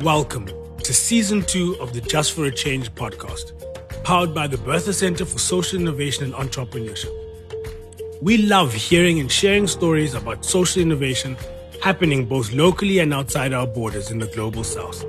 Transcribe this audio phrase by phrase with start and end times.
[0.00, 3.52] Welcome to season two of the Just for a Change podcast,
[4.02, 7.12] powered by the Bertha Center for Social Innovation and Entrepreneurship.
[8.20, 11.36] We love hearing and sharing stories about social innovation
[11.80, 15.04] happening both locally and outside our borders in the global south.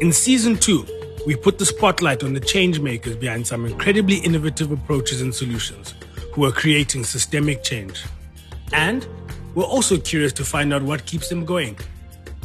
[0.00, 0.86] In season two,
[1.26, 5.92] we put the spotlight on the change makers behind some incredibly innovative approaches and solutions
[6.32, 8.02] who are creating systemic change.
[8.72, 9.06] And
[9.54, 11.78] we're also curious to find out what keeps them going.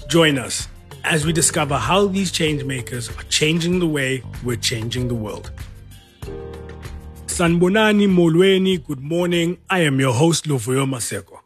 [0.09, 0.67] Join us
[1.03, 5.51] as we discover how these change makers are changing the way we're changing the world.
[7.27, 9.57] Sanibonani Molweni, good morning.
[9.69, 11.39] I am your host, Luvuyo Maseko.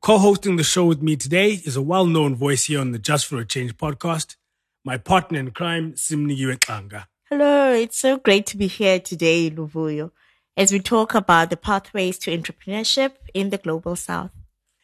[0.00, 3.38] Co-hosting the show with me today is a well-known voice here on the Just for
[3.38, 4.36] a Change podcast,
[4.84, 7.06] my partner in crime, Simnikiwe Xanga.
[7.28, 10.10] Hello, it's so great to be here today, Luvuyo,
[10.56, 14.30] as we talk about the pathways to entrepreneurship in the global south.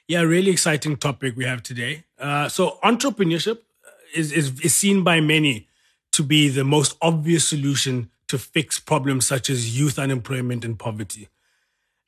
[0.09, 2.05] Yeah, really exciting topic we have today.
[2.19, 3.59] Uh, so entrepreneurship
[4.15, 5.69] is, is, is seen by many
[6.13, 11.29] to be the most obvious solution to fix problems such as youth unemployment and poverty.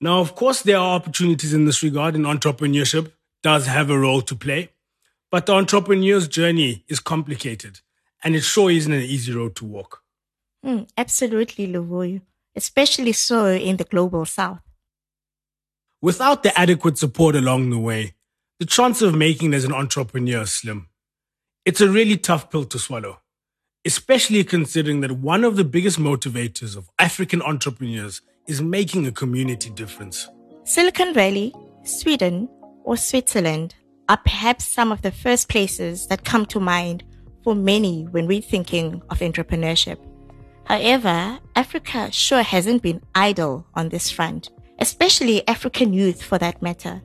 [0.00, 4.22] Now, of course, there are opportunities in this regard, and entrepreneurship does have a role
[4.22, 4.70] to play.
[5.30, 7.80] But the entrepreneur's journey is complicated,
[8.22, 10.02] and it sure isn't an easy road to walk.
[10.64, 12.20] Mm, absolutely, Luvuyo,
[12.54, 14.60] especially so in the global south.
[16.00, 18.14] Without the adequate support along the way,
[18.58, 20.88] the chance of making it as an entrepreneur is slim.
[21.64, 23.20] It's a really tough pill to swallow,
[23.86, 29.70] especially considering that one of the biggest motivators of African entrepreneurs is making a community
[29.70, 30.28] difference.
[30.64, 32.50] Silicon Valley, Sweden,
[32.84, 33.74] or Switzerland
[34.10, 37.02] are perhaps some of the first places that come to mind
[37.42, 39.96] for many when we're thinking of entrepreneurship.
[40.66, 47.00] However, Africa sure hasn't been idle on this front, especially African youth for that matter.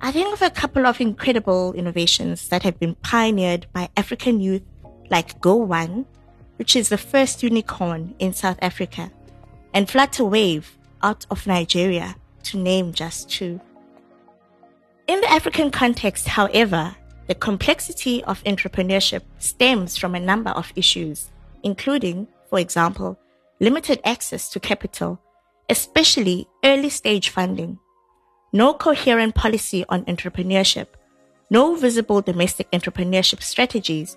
[0.00, 4.62] I think of a couple of incredible innovations that have been pioneered by African youth,
[5.10, 6.06] like Go One,
[6.56, 9.10] which is the first unicorn in South Africa,
[9.74, 10.66] and Flutterwave
[11.02, 12.14] out of Nigeria,
[12.44, 13.60] to name just two.
[15.08, 16.94] In the African context, however,
[17.26, 21.30] the complexity of entrepreneurship stems from a number of issues,
[21.64, 23.18] including, for example,
[23.58, 25.20] limited access to capital,
[25.68, 27.80] especially early stage funding
[28.52, 30.86] no coherent policy on entrepreneurship,
[31.50, 34.16] no visible domestic entrepreneurship strategies,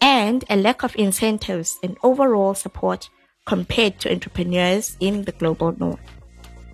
[0.00, 3.08] and a lack of incentives and overall support
[3.46, 6.00] compared to entrepreneurs in the global north.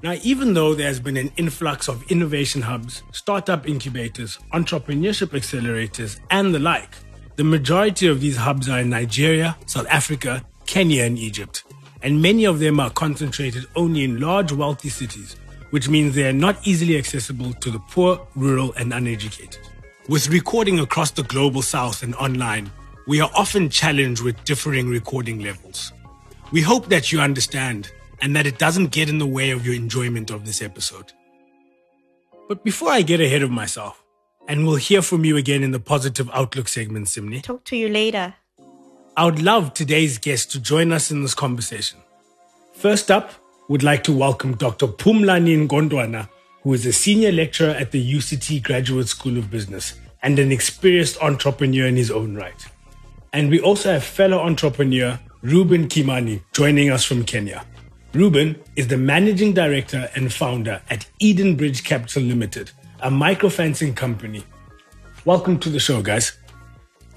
[0.02, 6.54] Now, even though there's been an influx of innovation hubs, startup incubators, entrepreneurship accelerators, and
[6.54, 6.94] the like,
[7.36, 11.64] the majority of these hubs are in Nigeria, South Africa, Kenya, and Egypt.
[12.02, 15.36] And many of them are concentrated only in large, wealthy cities
[15.71, 19.59] which means they are not easily accessible to the poor, rural, and uneducated.
[20.09, 22.71] With recording across the global south and online,
[23.06, 25.93] we are often challenged with differing recording levels.
[26.51, 27.91] We hope that you understand
[28.21, 31.12] and that it doesn't get in the way of your enjoyment of this episode.
[32.49, 34.03] But before I get ahead of myself,
[34.49, 37.43] and we'll hear from you again in the Positive Outlook segment, Simni.
[37.43, 38.35] Talk to you later.
[39.15, 41.99] I would love today's guest to join us in this conversation.
[42.73, 43.33] First up,
[43.69, 44.87] would like to welcome Dr.
[44.87, 46.29] Phumlani Nkontwana,
[46.62, 51.23] who is a senior lecturer at the UCT Graduate School of Business and an experienced
[51.23, 52.67] entrepreneur in his own right.
[53.34, 57.65] And we also have fellow entrepreneur Ruben Kimani joining us from Kenya.
[58.15, 64.45] Ruben is the managing director and founder at Edenbridge Capital Limited, a microfinancing company.
[65.27, 66.33] Welcome to the show, guys.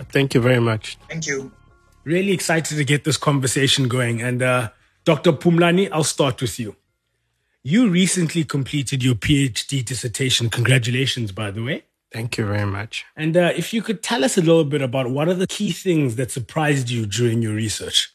[0.10, 0.98] Thank you very much.
[1.08, 1.54] Thank you.
[2.04, 4.22] Really excited to get this conversation going.
[4.22, 4.70] And uh,
[5.04, 5.34] Dr.
[5.34, 6.76] Phumlani, I'll start with you.
[7.64, 10.50] You recently completed your PhD dissertation.
[10.50, 11.84] Congratulations, by the way.
[12.12, 13.06] Thank you very much.
[13.16, 15.72] And uh, if you could tell us a little bit about what are the key
[15.72, 18.14] things that surprised you during your research?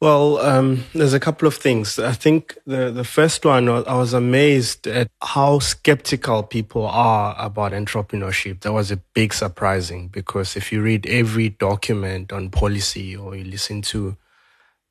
[0.00, 1.98] Well, um, there's a couple of things.
[1.98, 7.72] I think the, the first one, I was amazed at how skeptical people are about
[7.72, 8.60] entrepreneurship.
[8.60, 13.44] That was a big surprising because if you read every document on policy or you
[13.44, 14.18] listen to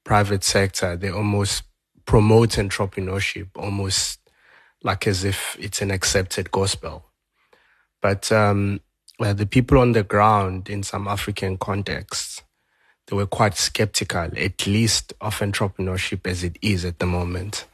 [0.05, 1.63] private sector, they almost
[2.05, 4.19] promote entrepreneurship almost
[4.83, 7.03] like as if it's an accepted gospel.
[8.01, 8.79] But um,
[9.19, 12.43] well, the people on the ground in some African contexts,
[13.07, 17.65] they were quite skeptical, at least of entrepreneurship as it is at the moment.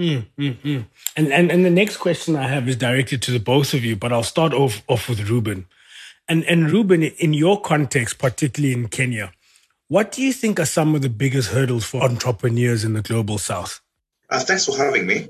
[0.00, 0.86] Mm, mm, mm.
[1.16, 3.94] And, and and the next question I have is directed to the both of you,
[3.96, 5.66] but I'll start off off with Ruben.
[6.28, 9.32] And and Reuben, in your context, particularly in Kenya,
[9.94, 13.38] what do you think are some of the biggest hurdles for entrepreneurs in the global
[13.38, 13.80] south?
[14.28, 15.28] Uh, thanks for having me.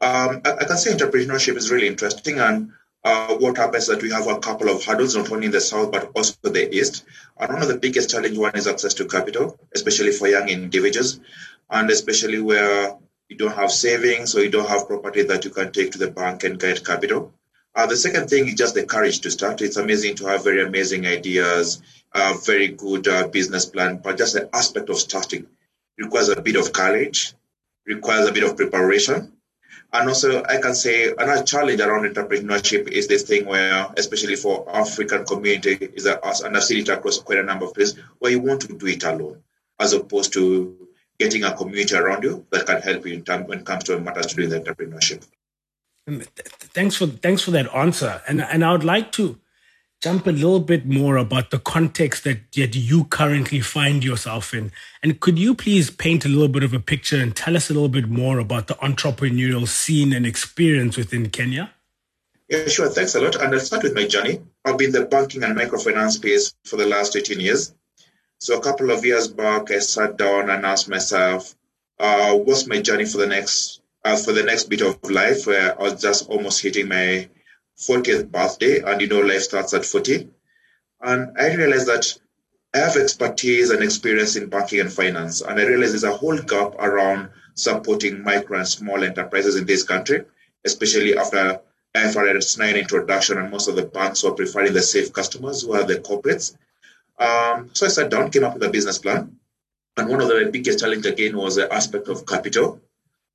[0.00, 2.72] Um, I, I, can say entrepreneurship is really interesting, and
[3.04, 5.60] uh, what happens is that we have a couple of hurdles, not only in the
[5.60, 7.04] south, but also the east.
[7.38, 11.20] And one of the biggest challenge one is access to capital, especially for young individuals,
[11.68, 12.96] and especially where
[13.28, 16.10] you don't have savings or you don't have property that you can take to the
[16.10, 17.34] bank and get capital.
[17.76, 19.60] Uh, the second thing is just the courage to start.
[19.60, 21.82] It's amazing to have very amazing ideas,
[22.14, 25.46] a very good uh, business plan, but just the aspect of starting
[25.98, 27.34] requires a bit of courage,
[27.84, 29.36] requires a bit of preparation,
[29.92, 34.66] and also, I can say another challenge around entrepreneurship is this thing where, especially for
[34.74, 37.98] African community, is that us, and I've seen it across quite a number of places,
[38.18, 39.42] where you want to do it alone,
[39.78, 40.88] as opposed to
[41.18, 44.00] getting a community around you that can help you in term, when it comes to
[44.00, 45.26] matters to do with entrepreneurship.
[46.06, 49.40] Thanks for thanks for that answer, and and I would like to
[50.02, 54.70] jump a little bit more about the context that, that you currently find yourself in.
[55.02, 57.72] And could you please paint a little bit of a picture and tell us a
[57.72, 61.72] little bit more about the entrepreneurial scene and experience within Kenya?
[62.48, 62.88] Yeah, sure.
[62.88, 63.36] Thanks a lot.
[63.36, 64.40] And I'll start with my journey.
[64.64, 67.74] I've been in the banking and microfinance space for the last 18 years.
[68.38, 71.54] So a couple of years back, I sat down and asked myself,
[71.98, 75.74] uh, what's my journey for the next uh, for the next bit of life I
[75.74, 77.28] was just almost hitting my
[77.76, 80.28] 40th birthday, and you know, life starts at 40.
[81.02, 82.06] And I realized that
[82.72, 86.38] I have expertise and experience in banking and finance, and I realized there's a whole
[86.38, 90.24] gap around supporting micro and small enterprises in this country,
[90.64, 91.60] especially after
[91.94, 95.84] IFRS 9 introduction, and most of the banks were preferring the safe customers who are
[95.84, 96.54] the corporates.
[97.18, 99.38] Um, so I sat down, came up with a business plan.
[99.96, 102.82] And one of the biggest challenge again was the aspect of capital.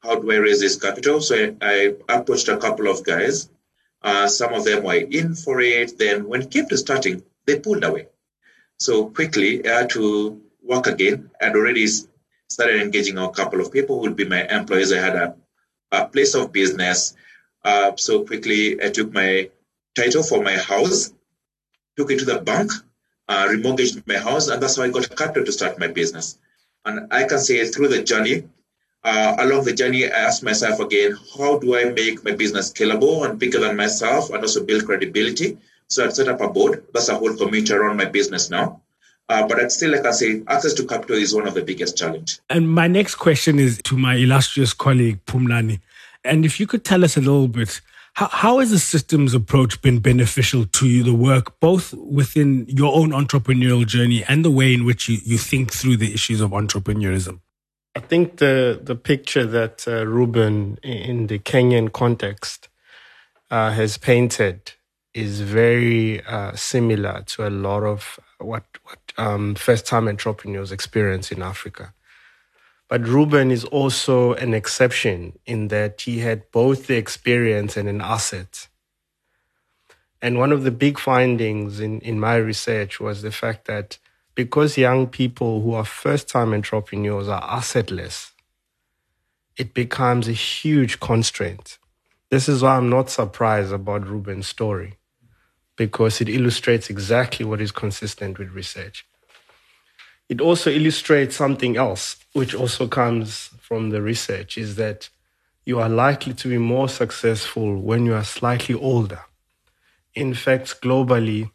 [0.03, 1.21] How do I raise this capital?
[1.21, 3.49] So I, I approached a couple of guys
[4.03, 5.97] uh, some of them were in for it.
[5.97, 8.07] Then when it came to starting, they pulled away.
[8.77, 11.29] So quickly, I had to work again.
[11.39, 11.87] I'd already
[12.47, 14.91] started engaging a couple of people who would be my employees.
[14.91, 15.35] I had a,
[15.91, 17.15] a place of business.
[17.63, 19.49] Uh, so quickly, I took my
[19.95, 21.13] title for my house,
[21.95, 22.71] took it to the bank,
[23.27, 26.39] uh, remortgaged my house, and that's how I got capital to start my business.
[26.85, 28.49] And I can say through the journey,
[29.03, 33.27] uh, along the journey, I asked myself again, how do I make my business scalable
[33.27, 35.57] and bigger than myself and also build credibility?
[35.87, 36.85] So I set up a board.
[36.93, 38.81] That's a whole community around my business now.
[39.27, 41.97] Uh, but I'd still, like I say, access to capital is one of the biggest
[41.97, 42.39] challenge.
[42.49, 45.79] And my next question is to my illustrious colleague, Phumlani.
[46.23, 47.81] And if you could tell us a little bit,
[48.13, 52.93] how, how has the systems approach been beneficial to you, the work, both within your
[52.93, 56.51] own entrepreneurial journey and the way in which you, you think through the issues of
[56.51, 57.39] entrepreneurism?
[57.95, 62.69] I think the the picture that uh, Ruben in the Kenyan context
[63.49, 64.73] uh, has painted
[65.13, 71.31] is very uh, similar to a lot of what what um, first time entrepreneurs experience
[71.33, 71.93] in Africa.
[72.87, 78.01] But Ruben is also an exception in that he had both the experience and an
[78.01, 78.67] asset.
[80.21, 83.97] And one of the big findings in, in my research was the fact that
[84.35, 88.31] because young people who are first time entrepreneurs are assetless,
[89.57, 91.77] it becomes a huge constraint.
[92.29, 94.97] This is why I'm not surprised about Ruben's story,
[95.75, 99.05] because it illustrates exactly what is consistent with research.
[100.29, 105.09] It also illustrates something else, which also comes from the research, is that
[105.65, 109.19] you are likely to be more successful when you are slightly older.
[110.15, 111.51] In fact, globally,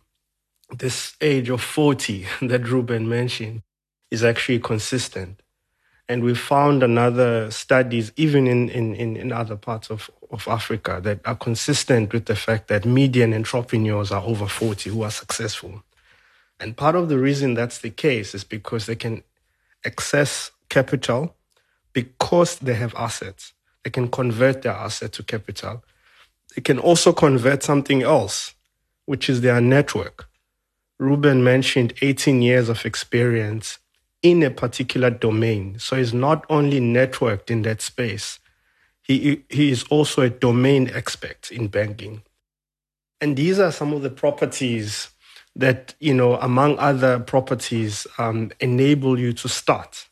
[0.70, 3.62] this age of 40 that Ruben mentioned
[4.10, 5.40] is actually consistent.
[6.08, 11.18] And we found another studies, even in, in, in, other parts of, of Africa, that
[11.24, 15.82] are consistent with the fact that median entrepreneurs are over 40 who are successful.
[16.60, 19.24] And part of the reason that's the case is because they can
[19.84, 21.34] access capital
[21.92, 23.52] because they have assets.
[23.82, 25.82] They can convert their asset to capital.
[26.54, 28.54] They can also convert something else,
[29.06, 30.28] which is their network.
[30.98, 33.78] Ruben mentioned 18 years of experience
[34.22, 35.78] in a particular domain.
[35.78, 38.38] So he's not only networked in that space,
[39.02, 42.22] he, he is also a domain expert in banking.
[43.20, 45.10] And these are some of the properties
[45.54, 50.08] that, you know, among other properties, um, enable you to start,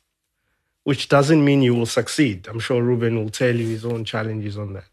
[0.85, 2.47] which doesn't mean you will succeed.
[2.47, 4.89] I'm sure Ruben will tell you his own challenges on that.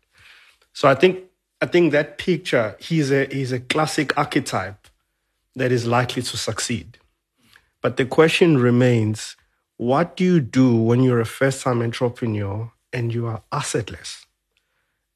[0.74, 1.26] So I think
[1.62, 4.81] I think that picture, he's a he's a classic archetype
[5.56, 6.98] that is likely to succeed.
[7.82, 9.36] But the question remains
[9.78, 14.26] what do you do when you're a first time entrepreneur and you are assetless?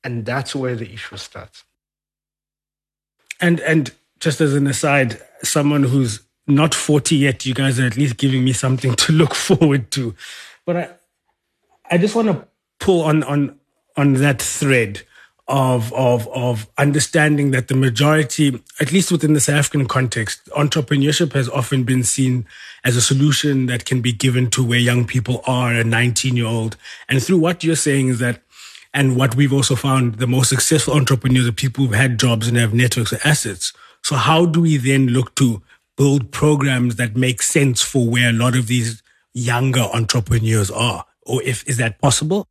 [0.04, 1.63] And that's where the issue starts.
[3.39, 7.98] And and just as an aside, someone who's not 40 yet, you guys are at
[7.98, 10.15] least giving me something to look forward to.
[10.65, 10.89] But I
[11.92, 12.48] I just want to
[12.80, 13.60] pull on on
[13.96, 15.04] on that thread
[15.47, 21.33] of of of understanding that the majority, at least within the South African context, entrepreneurship
[21.33, 22.47] has often been seen
[22.83, 26.47] as a solution that can be given to where young people are, a 19 year
[26.47, 26.77] old.
[27.07, 28.41] And through what you're saying is that,
[28.93, 32.57] and what we've also found, the most successful entrepreneurs are people who've had jobs and
[32.57, 33.71] have networks or assets.
[34.01, 35.61] So how do we then look to
[35.95, 41.05] build programs that make sense for where a lot of these younger entrepreneurs are?
[41.21, 42.47] Or if is that possible?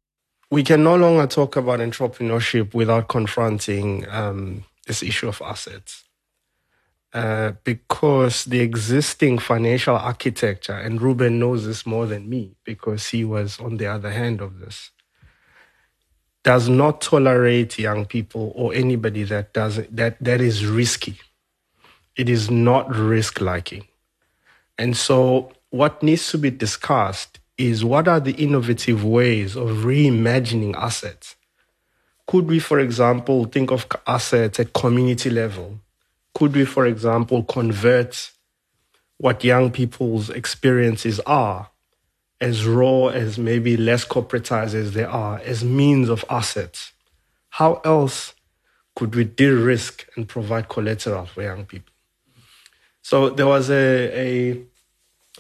[0.54, 6.04] We can no longer talk about entrepreneurship without confronting um, this issue of assets.
[7.12, 13.25] Uh, because the existing financial architecture, and Ruben knows this more than me because he
[13.25, 14.92] was on the other hand of this,
[16.44, 21.18] does not tolerate young people or anybody that does that that is risky.
[22.14, 23.88] It is not risk liking.
[24.78, 30.75] And so what needs to be discussed is what are the innovative ways of reimagining
[30.75, 31.37] assets?
[32.26, 35.80] Could we, for example, think of assets at community level?
[36.34, 38.32] Could we, for example, convert
[39.18, 41.70] what young people's experiences are
[42.40, 46.92] as raw as maybe less corporatized as they are as means of assets?
[47.50, 48.34] How else
[48.96, 51.92] could we de risk and provide collateral for young people?
[53.02, 54.66] So there was a, a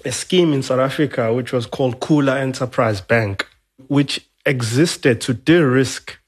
[0.04, 3.46] a scheme in South Africa which was called Khula Enterprise Bank,
[3.88, 6.18] which existed to de risk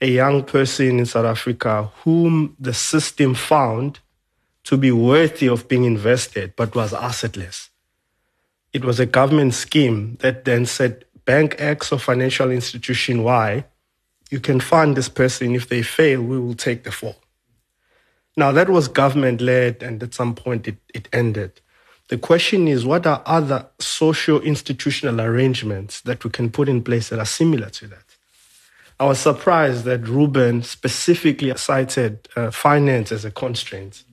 [0.00, 4.00] a young person in South Africa whom the system found
[4.64, 7.70] to be worthy of being invested but was assetless.
[8.72, 13.64] It was a government scheme that then said Bank X or financial institution Y,
[14.30, 15.54] you can fund this person.
[15.54, 17.16] If they fail, we will take the fall.
[18.36, 21.60] Now, that was government led, and at some point it, it ended.
[22.08, 27.08] The question is, what are other social institutional arrangements that we can put in place
[27.08, 28.04] that are similar to that?
[29.00, 34.04] I was surprised that Ruben specifically cited uh, finance as a constraint,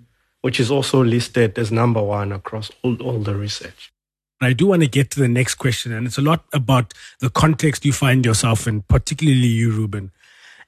[0.41, 3.91] which is also listed as number one across all, all the research.
[4.39, 7.29] I do want to get to the next question, and it's a lot about the
[7.29, 10.11] context you find yourself in, particularly you, Ruben.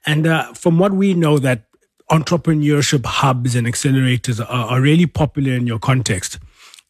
[0.06, 1.62] And uh, from what we know, that
[2.10, 6.38] entrepreneurship hubs and accelerators are, are really popular in your context.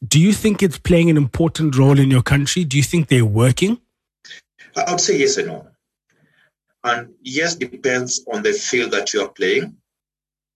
[0.06, 2.64] Do you think it's playing an important role in your country?
[2.64, 3.78] Do you think they're working?
[4.76, 5.68] I would say yes and no.
[6.82, 9.76] And yes depends on the field that you are playing,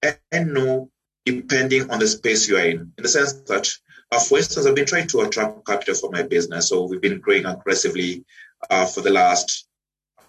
[0.02, 0.90] and no
[1.24, 2.92] depending on the space you are in.
[2.96, 3.68] In the sense that,
[4.10, 7.20] uh, for instance, I've been trying to attract capital for my business, so we've been
[7.20, 8.24] growing aggressively
[8.70, 9.66] uh, for the last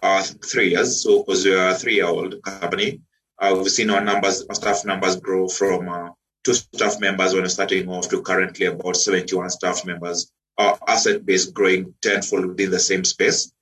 [0.02, 1.02] uh, three years.
[1.02, 3.00] So, because we are a three-year-old company,
[3.38, 6.10] uh, we've seen our numbers, our staff numbers grow from uh,
[6.44, 10.32] two staff members when starting off to currently about 71 staff members.
[10.58, 13.52] Our asset base growing tenfold within the same space.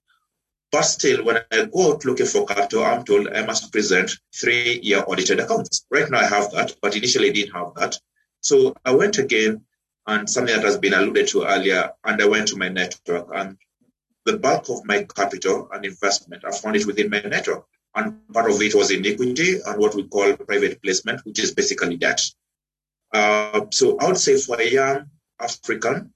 [0.70, 5.04] But still, when I go out looking for capital, I'm told I must present three-year
[5.06, 5.86] audited accounts.
[5.90, 7.98] Right now I have that, but initially I didn't have that.
[8.40, 9.64] So I went again
[10.06, 13.58] and something that has been alluded to earlier, and I went to my network and
[14.24, 17.64] the bulk of my capital and investment, I found it within my network.
[17.94, 21.54] And part of it was in equity and what we call private placement, which is
[21.54, 22.20] basically debt.
[23.12, 25.10] Uh, so I would say for a young
[25.40, 26.12] African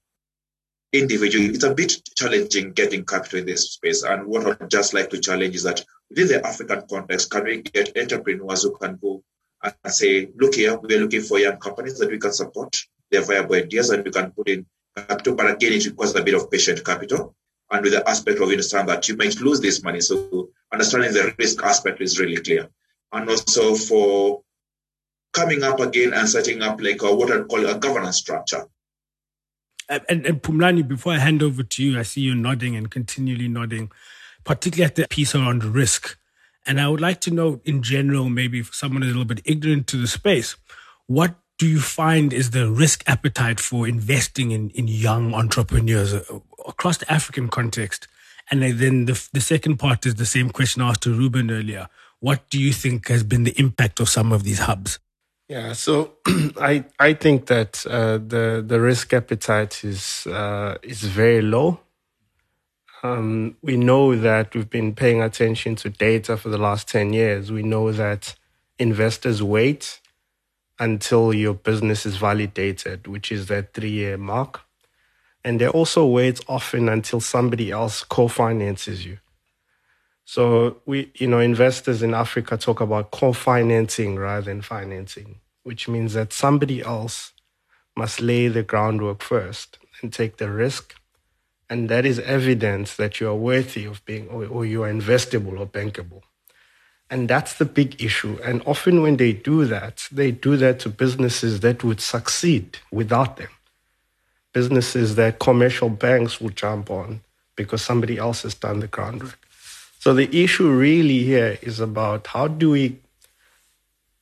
[0.92, 4.02] individual, it's a bit challenging getting capital in this space.
[4.02, 7.62] And what I'd just like to challenge is that within the African context, can we
[7.62, 9.22] get entrepreneurs who can go
[9.62, 12.76] and say, look here, we're looking for young companies that we can support
[13.10, 15.34] their viable ideas and we can put in capital.
[15.34, 17.34] But again, it requires a bit of patient capital.
[17.70, 20.00] And with the aspect of understand that you might lose this money.
[20.00, 22.68] So understanding the risk aspect is really clear.
[23.12, 24.42] And also for
[25.32, 28.66] coming up again and setting up like a, what I'd call a governance structure.
[29.88, 33.48] And, and Phumlani, before I hand over to you, I see you nodding and continually
[33.48, 33.90] nodding,
[34.44, 36.16] particularly at the piece around risk.
[36.66, 39.42] And I would like to know, in general, maybe if someone is a little bit
[39.44, 40.56] ignorant to the space,
[41.06, 46.14] what do you find is the risk appetite for investing in, in young entrepreneurs
[46.66, 48.06] across the African context?
[48.50, 51.88] And then the, the second part is the same question asked to Ruben earlier.
[52.20, 54.98] What do you think has been the impact of some of these hubs?
[55.52, 56.14] Yeah, so
[56.72, 61.80] I I think that uh, the the risk appetite is uh, is very low.
[63.02, 67.52] Um, we know that we've been paying attention to data for the last ten years.
[67.52, 68.34] We know that
[68.78, 70.00] investors wait
[70.78, 74.62] until your business is validated, which is that three year mark,
[75.44, 79.18] and they also wait often until somebody else co-finances you.
[80.24, 86.14] So we, you know, investors in Africa talk about co-financing rather than financing, which means
[86.14, 87.32] that somebody else
[87.96, 90.94] must lay the groundwork first and take the risk.
[91.68, 95.58] And that is evidence that you are worthy of being, or, or you are investable
[95.58, 96.22] or bankable.
[97.08, 98.38] And that's the big issue.
[98.42, 103.36] And often when they do that, they do that to businesses that would succeed without
[103.36, 103.50] them.
[104.52, 107.20] Businesses that commercial banks will jump on
[107.54, 109.38] because somebody else has done the groundwork.
[109.98, 112.98] So the issue really here is about how do we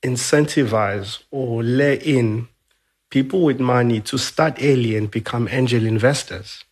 [0.03, 2.49] incentivize or lay in
[3.11, 6.65] people with money to start early and become angel investors,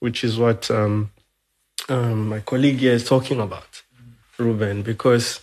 [0.00, 1.10] which is what um,
[1.88, 3.82] um, my colleague here is talking about,
[4.38, 5.40] Ruben, because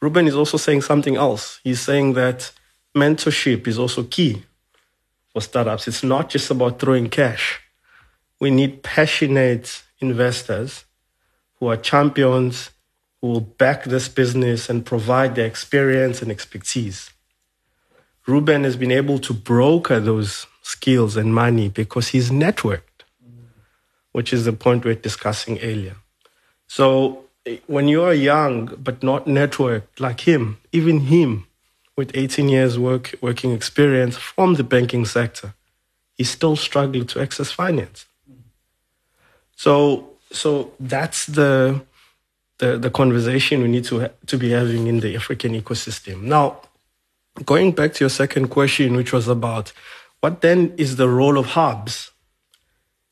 [0.00, 1.60] Ruben is also saying something else.
[1.64, 2.52] He's saying that
[2.94, 4.42] mentorship is also key
[5.32, 5.88] for startups.
[5.88, 7.60] It's not just about throwing cash.
[8.40, 10.84] We need passionate investors
[11.58, 12.70] who are champions,
[13.22, 17.10] who will back this business and provide the experience and expertise.
[18.26, 23.06] Ruben has been able to broker those skills and money because he's networked,
[24.10, 25.96] which is the point we are discussing earlier.
[26.66, 31.46] So eh, when you are young but not networked like him, even him
[31.96, 35.54] with 18 years work working experience from the banking sector,
[36.14, 38.06] he's still struggling to access finance.
[39.56, 41.82] So so that's the,
[42.58, 46.22] the, the conversation we need to, to be having in the African ecosystem.
[46.22, 46.60] Now,
[47.44, 49.72] going back to your second question, which was about
[50.20, 52.12] what then is the role of hubs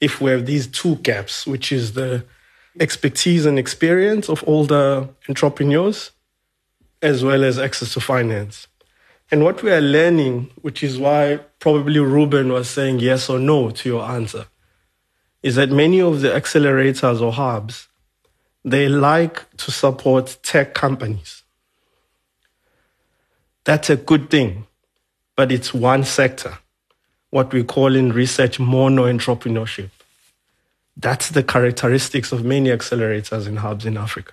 [0.00, 2.24] if we have these two gaps, which is the
[2.78, 6.12] expertise and experience of all the entrepreneurs,
[7.02, 8.66] as well as access to finance.
[9.30, 13.70] And what we are learning, which is why probably Ruben was saying yes or no
[13.70, 14.46] to your answer,
[15.42, 17.88] is that many of the accelerators or hubs,
[18.64, 21.42] they like to support tech companies.
[23.64, 24.66] That's a good thing,
[25.36, 26.58] but it's one sector,
[27.30, 29.90] what we call in research mono entrepreneurship.
[30.96, 34.32] That's the characteristics of many accelerators and hubs in Africa.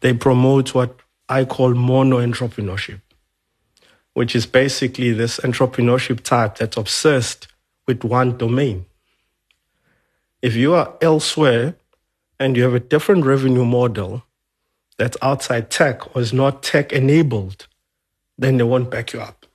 [0.00, 0.96] They promote what
[1.28, 3.00] I call mono entrepreneurship,
[4.14, 7.48] which is basically this entrepreneurship type that's obsessed
[7.86, 8.86] with one domain.
[10.40, 11.74] If you are elsewhere
[12.38, 14.22] and you have a different revenue model
[14.98, 17.66] that's outside tech or is not tech enabled,
[18.36, 19.46] then they won't back you up.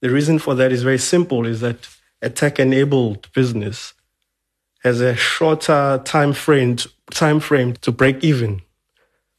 [0.00, 1.88] The reason for that is very simple is that
[2.22, 3.94] a tech enabled business
[4.82, 6.76] has a shorter time frame,
[7.10, 8.62] time frame to break even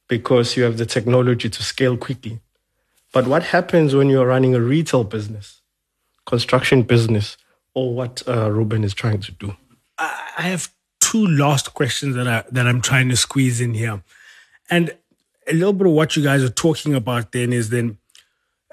[0.07, 2.39] because you have the technology to scale quickly.
[3.13, 5.61] But what happens when you're running a retail business,
[6.25, 7.37] construction business,
[7.73, 9.55] or what uh, Ruben is trying to do?
[9.97, 10.71] I have
[11.09, 14.03] two last questions that I that I'm trying to squeeze in here,
[14.69, 14.95] and
[15.47, 17.97] a little bit of what you guys are talking about then is then,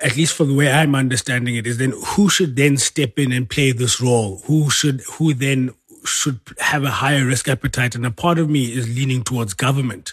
[0.02, 3.32] at least for the way I'm understanding it, is then who should then step in
[3.32, 4.42] and play this role?
[4.44, 5.70] Who should who then
[6.04, 7.94] should have a higher risk appetite?
[7.94, 10.12] And a part of me is leaning towards government.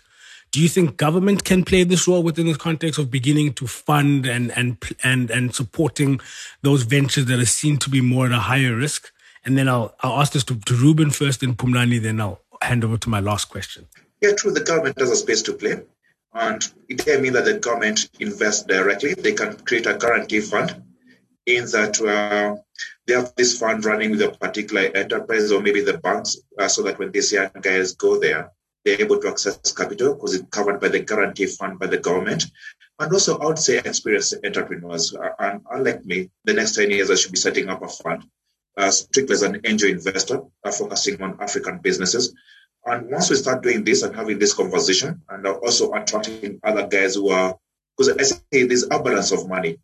[0.52, 4.26] Do you think government can play this role within this context of beginning to fund
[4.26, 6.22] and and and and supporting
[6.62, 9.12] those ventures that are seen to be more at a higher risk?
[9.46, 12.84] And then I'll, I'll ask this to, to Ruben first and Phumlani, then I'll hand
[12.84, 13.88] over to my last question.
[14.22, 14.52] Yeah, true.
[14.52, 15.82] The government has a space to play.
[16.34, 19.14] And it may mean that the government invests directly.
[19.14, 20.82] They can create a guarantee fund
[21.46, 22.56] in that uh,
[23.06, 26.82] they have this fund running with a particular enterprise or maybe the banks uh, so
[26.84, 28.52] that when these young guys go there,
[28.84, 32.46] they're able to access capital because it's covered by the guarantee fund by the government.
[33.00, 35.14] And also, I would say experienced entrepreneurs.
[35.14, 38.24] Uh, and unlike me, the next 10 years, I should be setting up a fund
[38.78, 42.34] uh, strictly as an angel investor, uh, focusing on African businesses.
[42.86, 47.16] And once we start doing this and having this conversation, and also attracting other guys
[47.16, 47.58] who are,
[47.98, 49.80] because I say there's abundance of money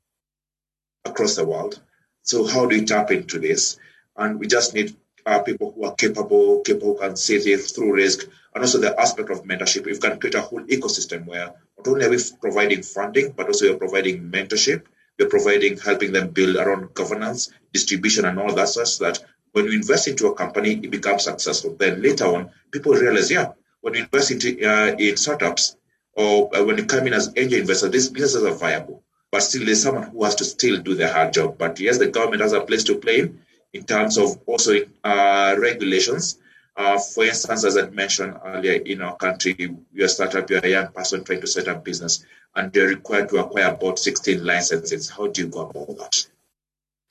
[1.06, 1.80] across the world.
[2.23, 3.78] So how do we tap into this?
[4.17, 8.28] And we just need uh, people who are capable, capable can see it through risk,
[8.54, 9.86] and also the aspect of mentorship.
[9.86, 13.71] We can create a whole ecosystem where not only are we providing funding, but also
[13.71, 14.84] we're providing mentorship
[15.20, 19.20] we're providing, helping them build around governance, distribution, and all that, such that
[19.52, 21.76] when you invest into a company, it becomes successful.
[21.78, 23.52] Then later on, people realize, yeah,
[23.82, 25.76] when you invest into uh, in startups
[26.14, 29.04] or uh, when you come in as angel investor, these businesses are viable.
[29.32, 31.58] But still, there's someone who has to still do the hard job.
[31.58, 33.42] But yes, the government has a place to play in,
[33.74, 36.40] in terms of also uh, regulations.
[36.80, 39.54] Uh, for instance, as I mentioned earlier, in our country,
[39.94, 42.24] you're a startup, you're a young person trying to set up business
[42.56, 45.10] and they're required to acquire about 16 licenses.
[45.10, 46.26] How do you go about that?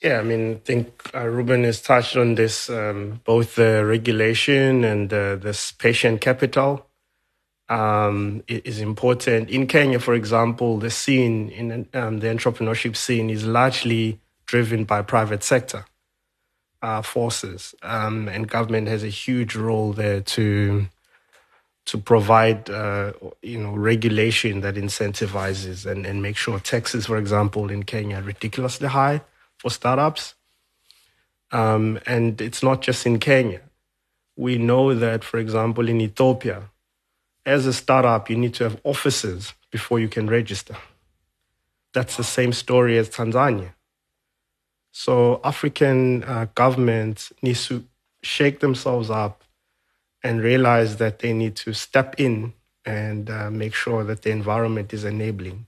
[0.01, 4.83] Yeah, I mean, I think uh, Ruben has touched on this, um, both the regulation
[4.83, 6.87] and uh, this patient capital
[7.67, 9.51] um, is important.
[9.51, 15.03] In Kenya, for example, the scene in um, the entrepreneurship scene is largely driven by
[15.03, 15.85] private sector
[16.81, 20.87] uh, forces, um, and government has a huge role there to
[21.85, 27.71] to provide, uh, you know, regulation that incentivizes and, and make sure taxes, for example,
[27.71, 29.21] in Kenya are ridiculously high
[29.57, 30.35] for startups.
[31.51, 33.61] Um, and it's not just in Kenya.
[34.35, 36.69] We know that, for example, in Ethiopia,
[37.43, 40.77] as a startup, you need to have offices before you can register.
[41.93, 43.73] That's the same story as Tanzania.
[44.91, 47.85] So African uh, governments need to
[48.21, 49.43] shake themselves up
[50.23, 52.53] and realize that they need to step in
[52.85, 55.67] and uh, make sure that the environment is enabling.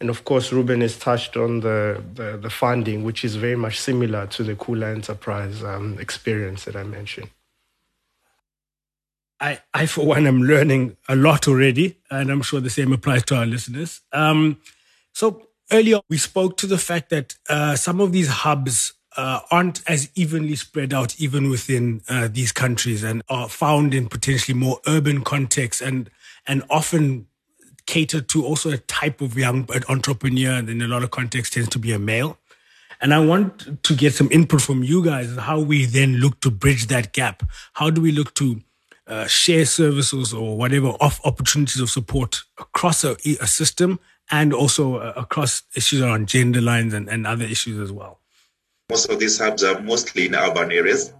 [0.00, 3.80] And of course, Ruben has touched on the, the, the funding, which is very much
[3.80, 7.30] similar to the Khula Enterprise um, experience that I mentioned.
[9.40, 13.24] I, I, for one, am learning a lot already, and I'm sure the same applies
[13.26, 14.00] to our listeners.
[14.12, 14.58] Um,
[15.12, 19.82] so earlier, we spoke to the fact that uh, some of these hubs uh, aren't
[19.88, 24.78] as evenly spread out even within uh, these countries and are found in potentially more
[24.86, 26.10] urban contexts and
[26.46, 27.26] and often
[27.86, 31.68] cater to also a type of young entrepreneur and in a lot of contexts tends
[31.70, 32.38] to be a male.
[33.00, 36.40] And I want to get some input from you guys on how we then look
[36.40, 37.42] to bridge that gap.
[37.74, 38.60] How do we look to
[39.06, 44.00] uh, share services or whatever off opportunities of support across a, a system
[44.30, 48.20] and also uh, across issues around gender lines and, and other issues as well?
[48.90, 51.12] Most of these hubs are mostly in urban areas.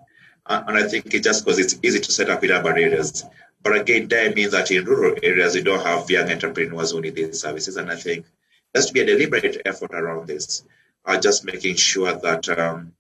[0.45, 3.25] Uh, and I think it's just because it's easy to set up in urban areas.
[3.63, 7.17] But again, that means that in rural areas, you don't have young entrepreneurs who need
[7.17, 7.77] these services.
[7.77, 8.25] And I think
[8.73, 10.63] there has to be a deliberate effort around this,
[11.05, 12.93] uh, just making sure that um,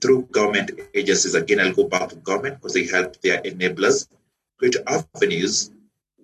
[0.00, 4.08] through government agencies, again, I'll go back to government because they help their enablers
[4.58, 5.70] create avenues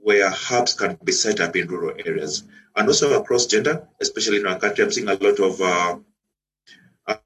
[0.03, 2.42] where hubs can be set up in rural areas.
[2.76, 5.96] And also across gender, especially in our country, I'm seeing a lot of uh,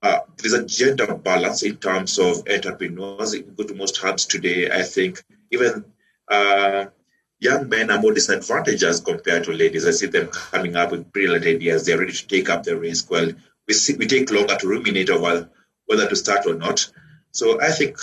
[0.02, 3.34] uh, there's a gender balance in terms of entrepreneurs.
[3.34, 5.84] If you go to most hubs today, I think even
[6.28, 6.86] uh,
[7.38, 9.86] young men are more disadvantaged as compared to ladies.
[9.86, 11.84] I see them coming up with brilliant ideas.
[11.84, 13.10] They're ready to take up the risk.
[13.10, 13.32] Well,
[13.66, 15.50] we, see, we take longer to ruminate over
[15.86, 16.90] whether to start or not.
[17.32, 17.98] So I think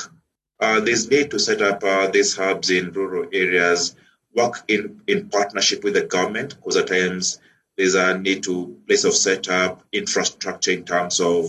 [0.59, 3.95] uh, there's need to set up uh, these hubs in rural areas,
[4.35, 7.39] work in, in partnership with the government, because at times
[7.77, 11.45] there's a need to place of setup, infrastructure in terms of,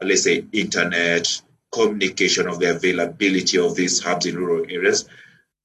[0.00, 5.08] uh, let's say, internet, communication of the availability of these hubs in rural areas.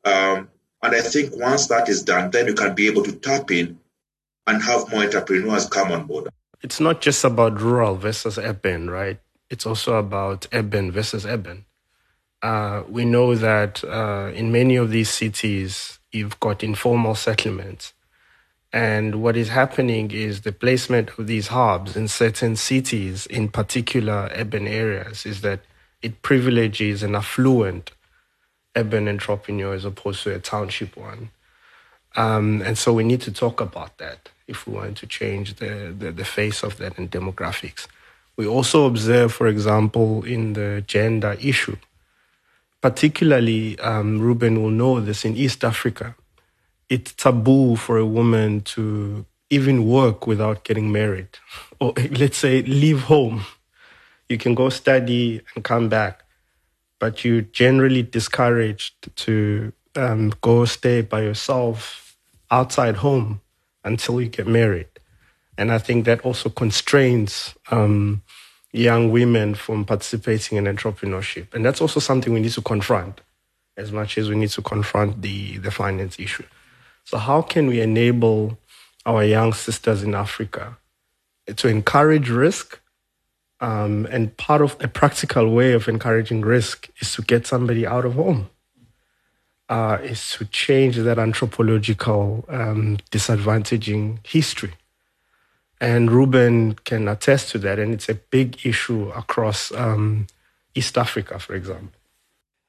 [0.04, 0.50] Um,
[0.84, 3.80] and I think once that is done, then you can be able to tap in
[4.46, 6.30] and have more entrepreneurs come on board.
[6.62, 9.20] It's not just about rural versus urban, right?
[9.50, 11.66] It's also about urban versus urban.
[12.42, 17.94] Uh, we know that uh, in many of these cities, you've got informal settlements.
[18.74, 24.30] And what is happening is the placement of these hubs in certain cities, in particular
[24.36, 25.62] urban areas, is that
[26.02, 27.92] it privileges an affluent
[28.76, 31.30] urban entrepreneur as opposed to a township one.
[32.16, 35.94] Um, and so we need to talk about that if we want to change the,
[35.98, 37.88] the, the, face of that in demographics.
[38.38, 41.78] We also observe, for example, in the gender issue,
[42.86, 46.16] particularly, um, Ruben will know this in East Africa,
[46.90, 51.40] it's taboo for a woman to even work without getting married,
[51.80, 53.46] or let's say leave home.
[54.30, 56.26] You can go study and come back
[57.00, 62.18] but you're generally discouraged to um, go stay by yourself
[62.52, 63.42] outside home
[63.84, 64.88] until you get married.
[65.58, 68.24] And I think that also constrains um,
[68.76, 71.54] young women from participating in entrepreneurship.
[71.54, 73.22] And that's also something we need to confront
[73.78, 76.46] as much as we need to confront the, the finance issue.
[77.04, 78.58] So, how can we enable
[79.06, 80.78] our young sisters in Africa
[81.56, 82.80] to encourage risk
[83.60, 88.06] um, and part of a practical way of encouraging risk is to get somebody out
[88.06, 88.50] of home,
[89.70, 94.74] uh, is to change that anthropological um, disadvantaging history.
[95.82, 97.80] And Ruben can attest to that.
[97.80, 100.28] And it's a big issue across um,
[100.74, 102.00] East Africa, for example.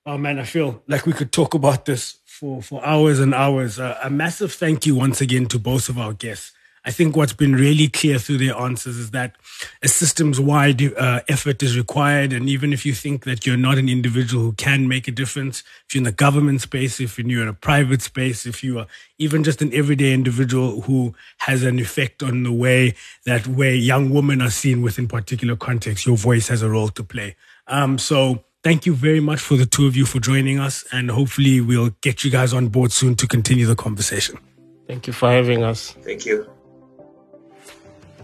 [0.04, 3.80] Oh man, I feel like we could talk about this for, for hours and hours.
[3.80, 6.52] Uh, a massive thank you once again to both of our guests.
[6.86, 9.34] I think what's been really clear through their answers is that
[9.82, 12.32] a systems wide uh, effort is required.
[12.32, 15.64] And even if you think that you're not an individual who can make a difference,
[15.88, 18.86] if you're in the government space, if you're in a private space, if you are
[19.18, 22.94] even just an everyday individual who has an effect on the way
[23.24, 27.02] that way young women are seen within particular contexts, your voice has a role to
[27.02, 27.34] play.
[27.66, 30.84] Um, so thank you very much for the two of you for joining us.
[30.92, 34.38] And hopefully we'll get you guys on board soon to continue the conversation.
[34.86, 35.96] Thank you for having us.
[36.04, 36.48] Thank you.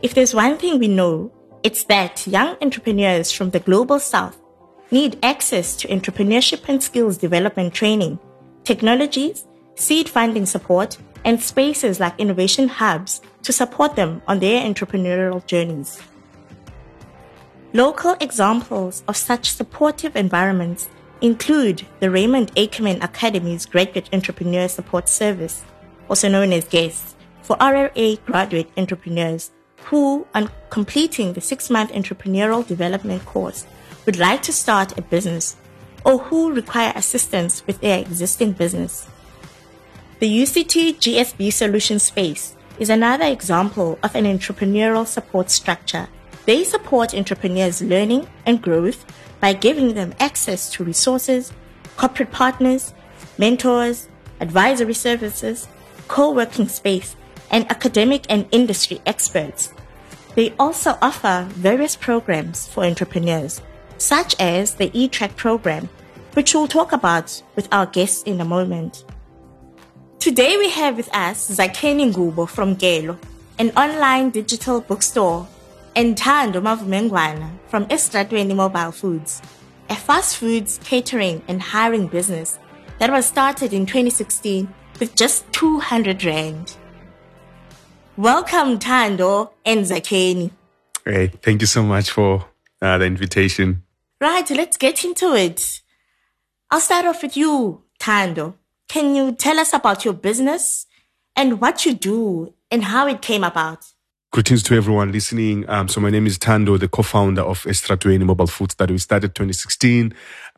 [0.03, 1.31] If there's one thing we know,
[1.63, 4.37] it's that young entrepreneurs from the global south
[4.91, 8.19] need access to entrepreneurship and skills development training,
[8.65, 15.47] technologies, seed funding support, and spaces like innovation hubs to support them on their entrepreneurial
[15.47, 16.03] journeys.
[17.73, 20.89] Local examples of such supportive environments
[21.21, 25.63] include the Raymond Ackerman Academy's Graduate Entrepreneur Support Service,
[26.11, 29.53] also known as GACE, for RRA graduate entrepreneurs
[29.85, 33.67] who, on completing the six month entrepreneurial development course,
[34.07, 35.57] would like to start a business
[36.05, 39.07] or who require assistance with their existing business.
[40.19, 46.09] The UCT GSB Solution Space is another example of an entrepreneurial support structure.
[46.47, 49.05] They support entrepreneurs' learning and growth
[49.41, 51.53] by giving them access to resources,
[51.97, 52.95] corporate partners,
[53.39, 54.09] mentors,
[54.41, 55.69] advisory services,
[56.09, 57.17] co-working space,
[57.53, 59.73] and academic and industry experts.
[60.35, 63.61] They also offer various programs for entrepreneurs,
[63.99, 65.89] such as the eTrack program,
[66.33, 69.05] which we'll talk about with our guests in a moment.
[70.19, 73.19] Today we have with us Zakheni Ngubo from Gelo,
[73.59, 75.47] an online digital bookstore,
[75.95, 79.43] and Thando Mavumengwana from Estratweni Mobile Foods,
[79.91, 82.59] a fast foods catering and hiring business
[82.99, 86.77] that was started in 2016 with just 200 rand.
[88.19, 90.51] Welcome, Thando and Zakheni.
[91.03, 92.45] Hey, thank you so much for
[92.83, 93.85] uh, the invitation.
[94.21, 95.81] Right, let's get into it.
[96.71, 98.55] I'll start off with you, Thando.
[98.87, 100.85] Can you tell us about your business
[101.35, 103.87] and what you do and how it came about?
[104.31, 105.67] Greetings to everyone listening.
[105.71, 109.35] Um, so my name is Thando, the co-founder of Estratweni Mobile Foods that we started
[109.35, 110.13] 2016.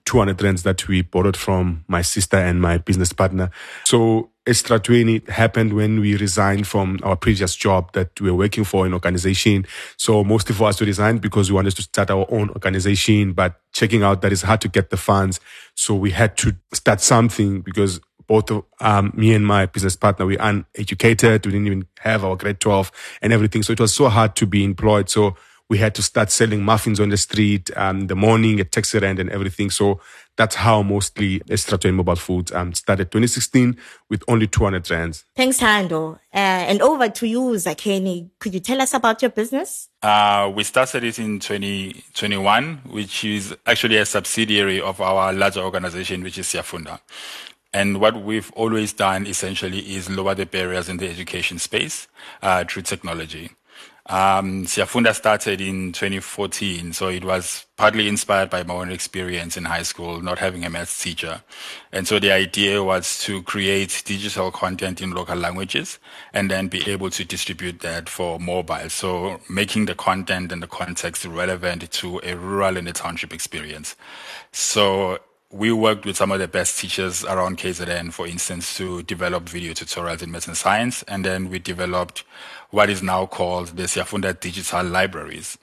[0.04, 3.50] 200 rands that we borrowed from my sister and my business partner.
[3.84, 8.84] So Estratweni happened when we resigned from our previous job that we were working for
[8.84, 9.66] an organization.
[9.96, 13.60] So mostly for us to resign because we wanted to start our own organization, but
[13.72, 15.40] checking out that it's hard to get the funds.
[15.74, 20.36] So we had to start something because both um, me and my business partner, we
[20.38, 21.46] uneducated.
[21.46, 22.90] We didn't even have our grade 12
[23.22, 23.62] and everything.
[23.62, 25.08] So it was so hard to be employed.
[25.08, 25.36] So
[25.68, 29.18] we had to start selling muffins on the street um, the morning at taxi rent
[29.18, 29.70] and everything.
[29.70, 30.00] So
[30.36, 33.76] that's how mostly Estratweni Mobile Foods um, started 2016
[34.10, 35.24] with only 200 rands.
[35.36, 36.14] Thanks, Thando.
[36.14, 38.30] Uh, and over to you, Zakheni.
[38.40, 39.88] Could you tell us about your business?
[40.02, 46.22] Uh, we started it in 2021, which is actually a subsidiary of our larger organization,
[46.22, 47.00] which is Siyafunda.
[47.72, 52.06] And what we've always done essentially is lower the barriers in the education space
[52.40, 53.50] uh, through technology.
[54.06, 59.64] Um, Siyafunda started in 2014, so it was partly inspired by my own experience in
[59.64, 61.42] high school, not having a maths teacher.
[61.90, 65.98] And so the idea was to create digital content in local languages
[66.34, 68.90] and then be able to distribute that for mobile.
[68.90, 73.96] So making the content and the context relevant to a rural and a township experience.
[74.52, 75.18] So
[75.54, 79.72] we worked with some of the best teachers around KZN, for instance, to develop video
[79.72, 81.04] tutorials in maths and science.
[81.04, 82.24] And then we developed
[82.70, 85.56] what is now called the Siyafunda Digital Libraries,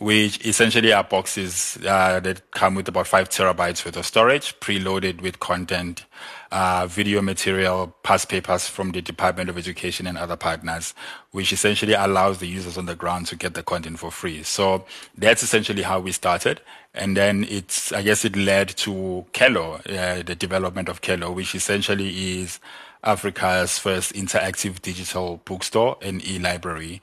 [0.00, 5.20] which essentially are boxes uh, that come with about five terabytes worth of storage, preloaded
[5.20, 6.06] with content,
[6.50, 10.94] uh, video material, past papers from the Department of Education and other partners,
[11.32, 14.42] which essentially allows the users on the ground to get the content for free.
[14.42, 14.86] So
[15.18, 16.62] that's essentially how we started.
[16.94, 21.54] And then it's, I guess it led to Kello, uh, the development of Kello, which
[21.54, 22.58] essentially is
[23.04, 27.00] Africa's first interactive digital bookstore and e-library,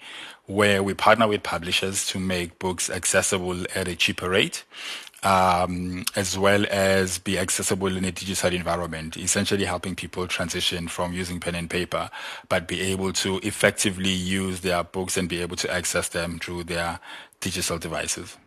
[0.48, 4.64] where we partner with publishers to make books accessible at a cheaper rate,
[5.24, 11.14] um, as well as be accessible in a digital environment, essentially helping people transition from
[11.14, 12.10] using pen and paper,
[12.50, 16.64] but be able to effectively use their books and be able to access them through
[16.64, 17.00] their
[17.42, 18.38] digital devices.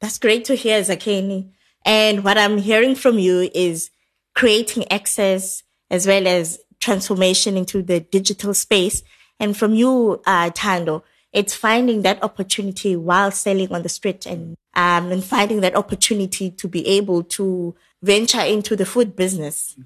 [0.00, 1.50] That's great to hear, Zakheni.
[1.84, 3.90] And what I'm hearing from you is
[4.34, 9.02] creating access as well as transformation into the digital space.
[9.40, 14.56] And from you, uh, Thando, it's finding that opportunity while selling on the street and,
[14.74, 19.76] um, and finding that opportunity to be able to venture into the food business.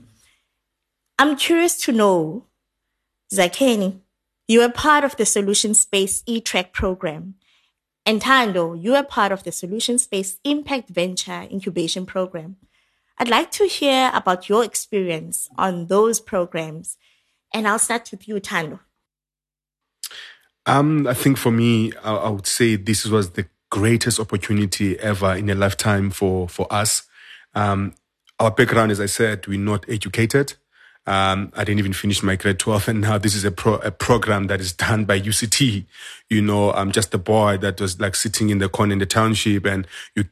[1.18, 2.46] I'm curious to know,
[3.32, 4.00] Zakheni,
[4.48, 7.34] you are part of the Solution Space e-track program.
[8.04, 12.56] And Thando, you are part of the Solution Space Impact Venture Incubation Program.
[13.18, 16.96] I'd like to hear about your experience on those programs.
[17.54, 18.80] And I'll start with you, Thando.
[20.66, 25.34] Um, I think for me, I, I would say this was the greatest opportunity ever
[25.34, 27.04] in a lifetime for, for us.
[27.54, 27.94] Um,
[28.38, 30.54] our background, as I said, we're not educated.
[31.04, 33.90] Um, I didn't even finish my grade 12 and now this is a pro, a
[33.90, 35.84] program that is done by UCT.
[36.30, 39.06] You know, I'm just a boy that was like sitting in the corner in the
[39.06, 40.24] township and you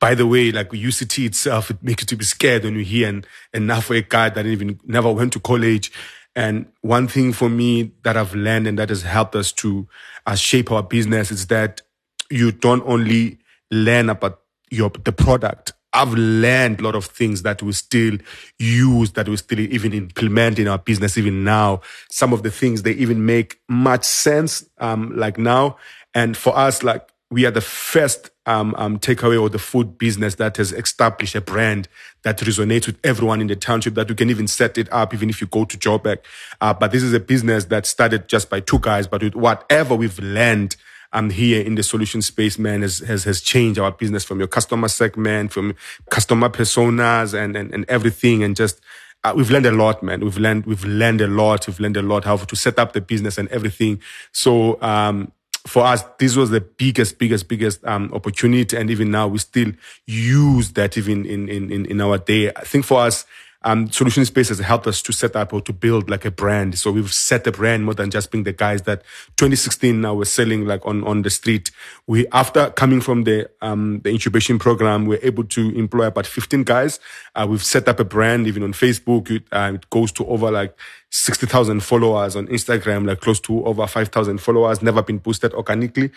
[0.00, 3.08] by the way, like UCT itself, it makes you to be scared when you hear
[3.52, 5.90] and now for a guy that even never went to college.
[6.36, 9.88] And one thing for me that I've learned and that has helped us to
[10.26, 11.82] uh, shape our business is that
[12.30, 13.38] you don't only
[13.70, 15.72] learn about your the product.
[15.92, 18.18] I've learned a lot of things that we still
[18.58, 21.80] use, that we still even implement in our business even now.
[22.10, 25.78] Some of the things they even make much sense, um, like now.
[26.14, 30.36] And for us, like we are the first um, um, takeaway or the food business
[30.36, 31.86] that has established a brand
[32.22, 35.28] that resonates with everyone in the township that you can even set it up even
[35.28, 36.18] if you go to Joburg.
[36.60, 39.94] Uh, but this is a business that started just by two guys, but with whatever
[39.94, 40.76] we've learned
[41.12, 44.48] um, here in the solution space, man, has, has, has changed our business from your
[44.48, 45.74] customer segment, from
[46.10, 48.42] customer personas and, and, and everything.
[48.42, 48.80] And just,
[49.24, 50.20] uh, we've learned a lot, man.
[50.20, 51.66] We've learned, we've learned a lot.
[51.66, 54.00] We've learned a lot how to set up the business and everything.
[54.32, 55.32] So, um,
[55.68, 59.72] for us, this was the biggest, biggest, biggest um, opportunity, and even now we still
[60.06, 62.50] use that even in in in our day.
[62.50, 63.26] I think for us,
[63.68, 66.78] um, Solution Space has helped us to set up or to build like a brand.
[66.78, 69.02] So we've set a brand more than just being the guys that
[69.36, 71.70] 2016 now we're selling like on, on the street.
[72.06, 76.64] We, after coming from the, um, the incubation program, we're able to employ about 15
[76.64, 76.98] guys.
[77.34, 79.30] Uh, we've set up a brand even on Facebook.
[79.30, 80.74] It, uh, it goes to over like
[81.10, 86.10] 60,000 followers on Instagram, like close to over 5,000 followers, never been boosted organically.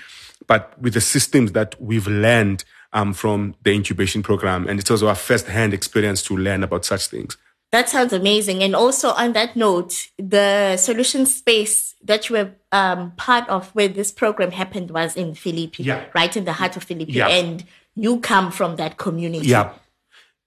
[0.47, 4.67] But with the systems that we've learned, um, from the incubation program.
[4.67, 7.37] And it was our first hand experience to learn about such things.
[7.71, 8.61] That sounds amazing.
[8.63, 13.87] And also on that note, the solution space that you were um, part of where
[13.87, 16.05] this program happened was in Philippi, yeah.
[16.13, 17.13] right in the heart of Philippi.
[17.13, 17.29] Yeah.
[17.29, 17.63] And
[17.95, 19.47] you come from that community.
[19.47, 19.71] Yeah.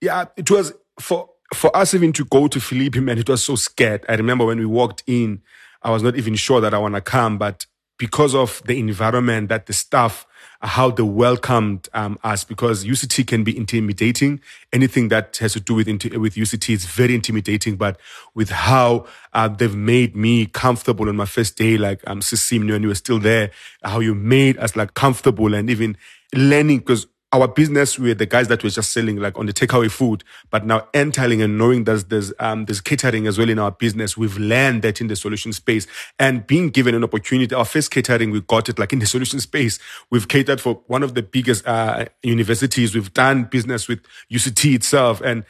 [0.02, 0.26] Yeah.
[0.36, 4.04] It was for, for us even to go to Philippi, man, it was so scared.
[4.06, 5.40] I remember when we walked in,
[5.82, 7.64] I was not even sure that I want to come, but
[7.98, 10.26] because of the environment that the staff
[10.62, 14.40] how they welcomed um, us because UCT can be intimidating.
[14.72, 17.76] Anything that has to do with with UCT is very intimidating.
[17.76, 18.00] But
[18.34, 22.82] with how uh, they've made me comfortable on my first day, like um, Sisim, when
[22.82, 23.50] you were still there,
[23.82, 25.96] how you made us like comfortable and even
[26.34, 29.90] learning because our business we're the guys that were just selling like on the takeaway
[29.90, 33.72] food but now entering and knowing there's there's um there's catering as well in our
[33.72, 35.86] business we've learned that in the solution space.
[36.18, 39.40] And being given an opportunity our first catering we got it like in the solution
[39.40, 39.78] space.
[40.10, 42.94] We've catered for one of the biggest uh, universities.
[42.94, 45.20] We've done business with UCT itself.
[45.20, 45.44] And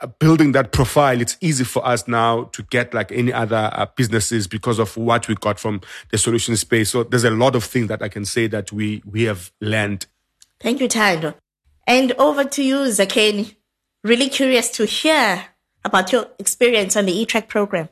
[0.00, 3.86] uh, building that profile, it's easy for us now to get like any other uh,
[3.96, 6.90] businesses because of what we got from the solution space.
[6.90, 10.06] So there's a lot of things that I can say that we we have learned
[10.60, 11.34] Thank you, Thando.
[11.86, 13.56] And over to you, Zakheni.
[14.02, 15.44] Really curious to hear
[15.84, 17.88] about your experience on the E-Track program.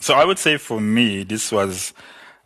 [0.00, 1.92] So I would say for me, this was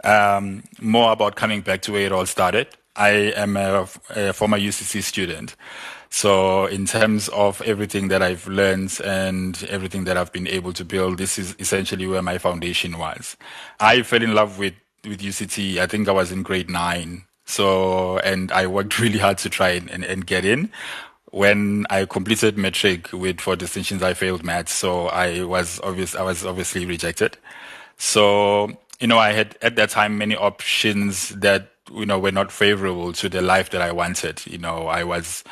[0.04, 2.68] um, more about coming back to where it all started.
[2.96, 5.56] I am a, a, former UCT student.
[6.08, 10.84] So in terms of everything that I've learned and everything that I've been able to
[10.84, 13.36] build, this is essentially where my foundation was.
[13.80, 15.76] I fell in love with, with UCT.
[15.78, 19.70] I think I was in grade nine so, and I worked really hard to try
[19.70, 20.70] and, and, and get in.
[21.30, 24.72] When I completed matric with four distinctions, I failed maths.
[24.72, 27.36] So I was obvious, I was obviously rejected.
[27.98, 32.52] So, you know, I had at that time many options that, you know, were not
[32.52, 34.44] favorable to the life that I wanted.
[34.46, 35.44] You know, I was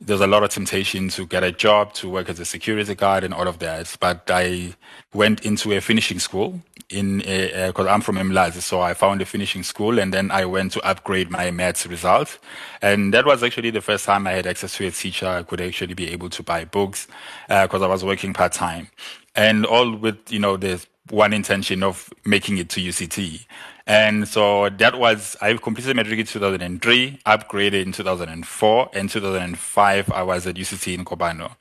[0.00, 3.24] there's a lot of temptation to get a job, to work as a security guard
[3.24, 3.96] and all of that.
[3.98, 4.74] But I
[5.12, 8.60] went into a finishing school in, because I'm from Umlazi.
[8.60, 12.38] So I found a finishing school and then I went to upgrade my maths results.
[12.80, 15.26] And that was actually the first time I had access to a teacher.
[15.26, 17.08] I could actually be able to buy books,
[17.48, 18.88] because uh, I was working part time
[19.34, 23.46] and all with, you know, the one intention of making it to UCT.
[23.88, 30.22] And so that was, I completed matric in 2003, upgraded in 2004, and 2005 I
[30.22, 31.56] was at UCT in Kobano.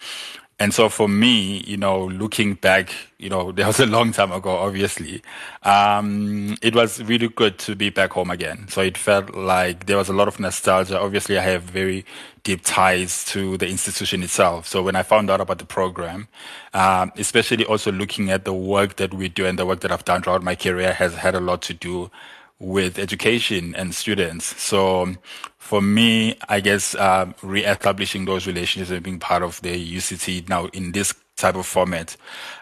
[0.59, 2.89] And so for me, you know, looking back,
[3.19, 5.21] you know, that was a long time ago, obviously.
[5.63, 8.67] Um, it was really good to be back home again.
[8.69, 10.99] So it felt like there was a lot of nostalgia.
[10.99, 12.05] Obviously, I have very
[12.43, 14.67] deep ties to the institution itself.
[14.67, 16.27] So when I found out about the program,
[16.73, 20.05] um, especially also looking at the work that we do and the work that I've
[20.05, 22.09] done throughout my career has had a lot to do
[22.59, 24.59] with education and students.
[24.61, 25.15] So
[25.57, 30.65] for me, I guess uh, re-establishing those relationships and being part of the UCT now
[30.67, 32.17] in this type of format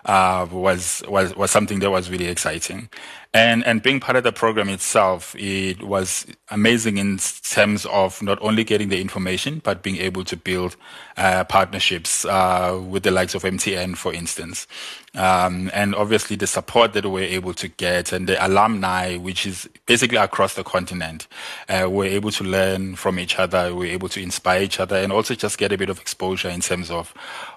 [0.05, 2.89] uh, was was was something that was really exciting.
[3.35, 8.41] And, and being part of the program itself, it was amazing in terms of not
[8.41, 10.77] only getting the information, but being able to build
[11.17, 14.67] uh, partnerships uh, with the likes of MTN, for instance.
[15.15, 19.69] Um, and obviously the support that we're able to get and the alumni, which is
[19.85, 21.27] basically across the continent,
[21.69, 25.11] uh, we're able to learn from each other, we're able to inspire each other, and
[25.11, 27.13] also just get a bit of exposure in terms of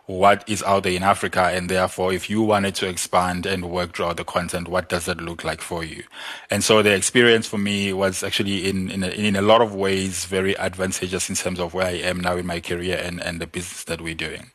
[0.06, 1.50] what is out there in Africa.
[1.52, 5.20] And therefore, if you wanted to expand and work throughout the content, what does that
[5.20, 6.04] look like for you?
[6.50, 9.74] And so the experience for me was actually in, in, a, in a lot of
[9.74, 13.40] ways very advantageous in terms of where I am now in my career and, and
[13.40, 14.52] the business that we're doing.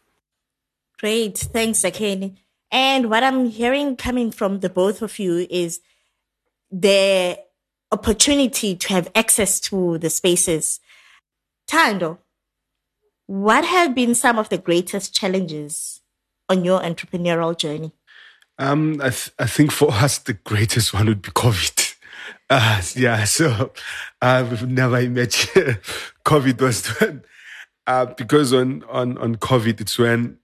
[0.99, 1.37] Great.
[1.37, 2.37] Thanks, Zakheni.
[2.74, 5.80] And what I'm hearing coming from the both of you is
[6.71, 7.39] the
[7.91, 10.80] opportunity to have access to the spaces.
[11.69, 12.17] Thando,
[13.28, 16.01] what have been some of the greatest challenges
[16.49, 17.91] on your entrepreneurial journey?
[18.57, 21.91] Um, I, th- I think for us, the greatest one would be COVID.
[22.49, 23.71] Uh, yeah, so
[24.21, 25.80] uh, we've never imagined
[26.26, 27.24] COVID was when,
[27.88, 30.38] uh, because on, on, on COVID, it's when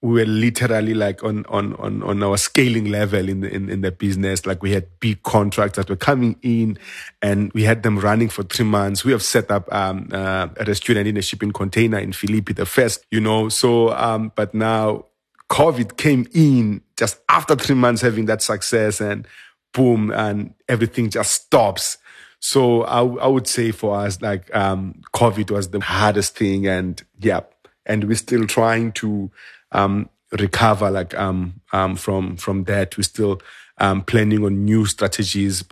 [0.00, 3.80] we were literally like on on on on our scaling level in the in, in
[3.80, 4.46] the business.
[4.46, 6.78] Like we had big contracts that were coming in
[7.20, 9.04] and we had them running for three months.
[9.04, 12.66] We have set up um uh, a restaurant in a shipping container in philippi the
[12.66, 13.48] first you know?
[13.48, 15.06] So um but now
[15.50, 19.26] covid came in just after three months having that success and
[19.72, 21.98] boom and everything just stops.
[22.38, 27.02] So i, I would say for us like um covid was the hardest thing and
[27.18, 27.40] yeah.
[27.84, 29.30] And we're still trying to
[29.72, 32.96] um, recover like um, um, from from that.
[32.96, 33.40] We're still
[33.78, 35.64] um, planning on new strategies.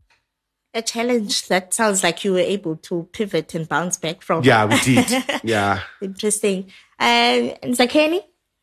[0.74, 4.44] A challenge that sounds like you were able to pivot and bounce back from.
[4.44, 5.24] Yeah, we did.
[5.42, 5.80] yeah.
[6.02, 6.70] Interesting.
[6.98, 8.20] And Zakheni,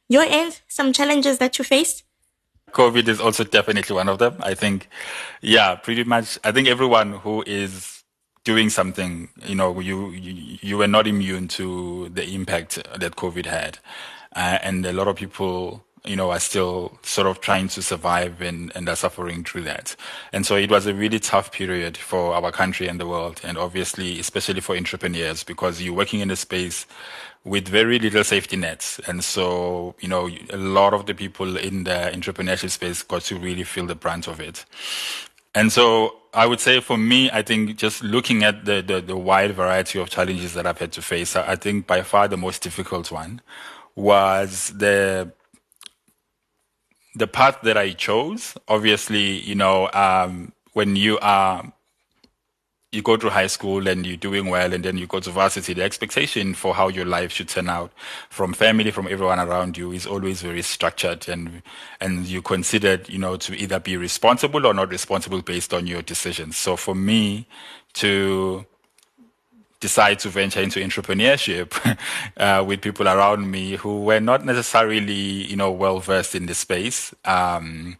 [0.10, 2.04] your end, some challenges that you faced?
[2.72, 4.36] COVID is also definitely one of them.
[4.42, 4.90] I think,
[5.42, 6.40] yeah, pretty much.
[6.44, 8.04] I think everyone who is
[8.44, 13.46] doing something, you know, you, you, you were not immune to the impact that COVID
[13.46, 13.80] had
[14.36, 18.42] uh, and a lot of people you know, are still sort of trying to survive
[18.42, 19.96] and, and are suffering through that.
[20.34, 23.40] And so it was a really tough period for our country and the world.
[23.44, 26.86] And obviously, especially for entrepreneurs, because you're working in a space
[27.46, 29.00] with very little safety nets.
[29.08, 33.38] And so, you know, a lot of the people in the entrepreneurship space got to
[33.38, 34.66] really feel the brunt of it.
[35.56, 39.16] And so I would say for me, I think just looking at the, the, the
[39.16, 42.62] wide variety of challenges that I've had to face, I think by far the most
[42.62, 43.42] difficult one
[43.96, 45.32] was the
[47.16, 48.56] the path that I chose.
[48.68, 51.72] Obviously, you know, um, when you are
[52.94, 55.74] you go to high school and you're doing well and then you go to varsity,
[55.74, 57.92] the expectation for how your life should turn out
[58.30, 61.64] from family, from everyone around you is always very structured and,
[62.00, 66.04] and you considered, you know, to either be responsible or not responsible based on your
[66.04, 66.56] decisions.
[66.56, 67.48] So for me
[67.94, 68.64] to
[69.84, 71.76] decide to venture into entrepreneurship
[72.38, 76.54] uh, with people around me who were not necessarily, you know, well versed in the
[76.54, 77.14] space.
[77.26, 77.98] Um,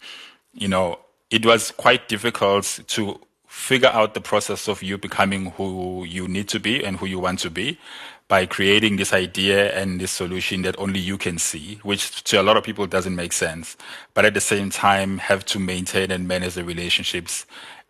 [0.54, 6.06] you know, it was quite difficult to figure out the process of you becoming who
[6.06, 7.78] you need to be and who you want to be
[8.30, 12.44] by creating this idea and this solution that only you can see, which to a
[12.44, 13.76] lot of people doesn't make sense.
[14.14, 17.46] But at the same time, have to maintain and manage the relationships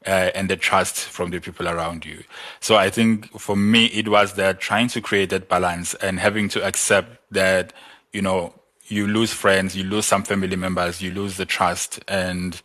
[0.06, 2.24] uh, and the trust from the people around you.
[2.60, 6.50] So I think for me, it was that trying to create that balance and having
[6.50, 7.74] to accept that,
[8.12, 8.54] you know,
[8.88, 12.62] you lose friends, you lose some family members, you lose the trust and,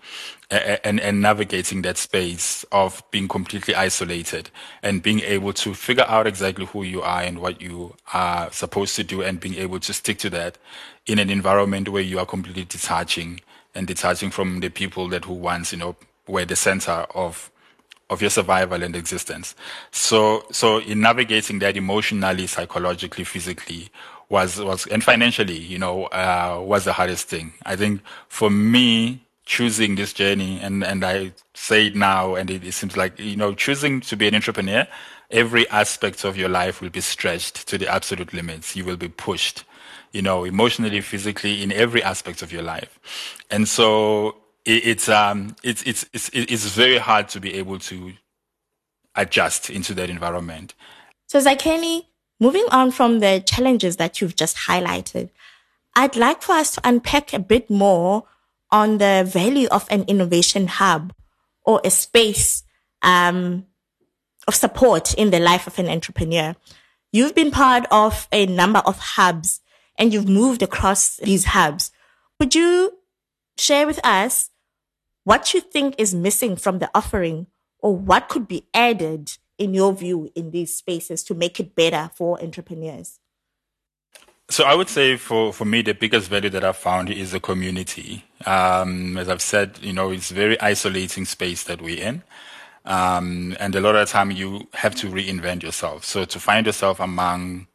[0.51, 4.51] and, and navigating that space of being completely isolated
[4.83, 8.97] and being able to figure out exactly who you are and what you are supposed
[8.97, 10.59] to do and being able to stick to that
[11.07, 13.41] in an environment where you are completely detaching
[13.75, 15.95] and detaching from the people that who once, you know,
[16.29, 17.51] were the center of
[18.11, 19.55] of your survival and existence.
[19.91, 23.91] So so in navigating that emotionally, psychologically, physically
[24.29, 27.53] was was and financially, you know, uh, was the hardest thing.
[27.65, 32.63] I think for me choosing this journey and and I say it now and it,
[32.63, 34.87] it seems like you know choosing to be an entrepreneur
[35.31, 39.09] every aspect of your life will be stretched to the absolute limits you will be
[39.09, 39.65] pushed
[40.13, 42.99] you know emotionally physically in every aspect of your life
[43.51, 44.37] and so
[44.69, 48.13] it, it's um it's it's it's it's very hard to be able to
[49.15, 50.75] adjust into that environment.
[51.27, 52.03] So Zakheni,
[52.39, 55.31] moving on from the challenges that you've just highlighted,
[55.97, 58.25] I'd like for us to unpack a bit more
[58.71, 61.15] on the value of an innovation hub
[61.65, 62.63] or a space
[63.03, 63.67] um,
[64.47, 66.55] of support in the life of an entrepreneur.
[67.11, 69.61] You've been part of a number of hubs
[69.99, 71.91] and you've moved across these hubs.
[72.39, 72.99] Would you
[73.57, 74.51] share with us
[75.29, 77.49] what you think is missing from the offering
[77.81, 82.11] or what could be added in your view in these spaces to make it better
[82.15, 83.21] for entrepreneurs?
[84.49, 87.41] So I would say for, for me, the biggest value that I've found is the
[87.41, 88.25] community.
[88.47, 92.23] Um, as I've said, you know, it's very isolating space that we're in.
[92.87, 96.07] Um, and a lot of the time you have to reinvent yourself.
[96.07, 97.67] So to find yourself among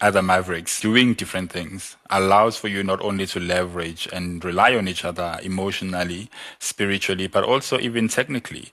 [0.00, 4.88] other mavericks doing different things allows for you not only to leverage and rely on
[4.88, 8.72] each other emotionally, spiritually, but also even technically.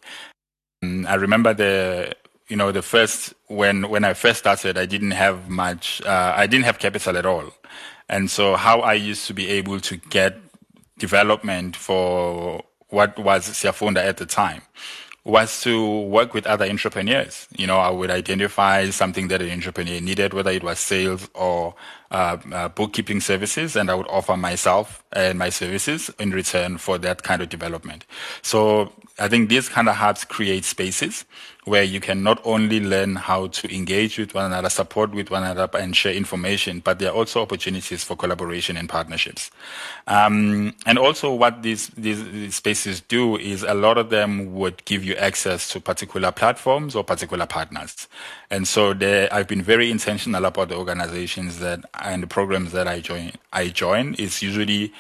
[0.84, 2.16] Um, I remember the
[2.48, 6.02] you know the first when when I first started, I didn't have much.
[6.02, 7.54] Uh, I didn't have capital at all,
[8.10, 10.38] and so how I used to be able to get
[11.00, 14.62] development for what was Siyafunda at the time
[15.26, 17.48] was to work with other entrepreneurs.
[17.56, 21.76] You know, I would identify something that an entrepreneur needed, whether it was sales or
[22.12, 26.98] uh, uh, bookkeeping services, and I would offer myself and my services in return for
[27.00, 28.06] that kind of development.
[28.42, 31.26] So I think these kind of hubs create spaces
[31.66, 35.44] where you can not only learn how to engage with one another, support with one
[35.44, 39.50] another, and share information, but there are also opportunities for collaboration and partnerships.
[40.08, 44.84] Um, and also, what these, these, these spaces do is a lot of them would
[44.86, 48.08] give you access to particular platforms or particular partners.
[48.50, 48.94] And so,
[49.32, 53.32] I've been very intentional about the organizations that and the programs that I join.
[53.52, 54.94] I join is usually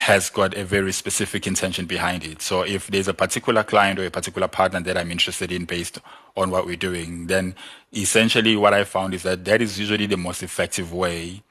[0.00, 2.40] has got a very specific intention behind it.
[2.40, 5.98] So if there's a particular client or a particular partner that I'm interested in based
[6.36, 7.54] on what we're doing, then
[7.92, 11.42] essentially what I found is that that is usually the most effective way